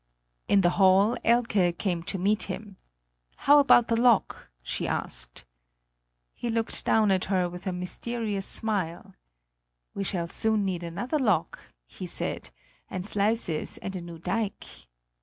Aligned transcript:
In 0.47 0.61
the 0.61 0.71
hall 0.81 1.15
Elke 1.23 1.77
came 1.77 2.01
to 2.05 2.17
meet 2.17 2.41
him: 2.49 2.77
"How 3.35 3.59
about 3.59 3.87
the 3.87 3.95
lock?" 3.95 4.49
she 4.63 4.87
asked. 4.87 5.45
He 6.33 6.49
looked 6.49 6.83
down 6.83 7.11
at 7.11 7.25
her 7.25 7.47
with 7.47 7.67
a 7.67 7.71
mysterious 7.71 8.47
smile: 8.47 9.13
"We 9.93 10.03
shall 10.03 10.27
soon 10.27 10.65
need 10.65 10.81
another 10.81 11.19
lock," 11.19 11.59
he 11.85 12.07
said; 12.07 12.49
"and 12.89 13.05
sluices 13.05 13.77
and 13.77 13.95
a 13.95 14.01
new 14.01 14.17
dike." 14.17 14.67